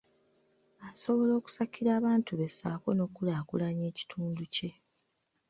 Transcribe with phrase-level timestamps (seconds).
[0.89, 4.69] Asobola okusakira abantu be ssaako n’okulaakulanya ekitundu kye.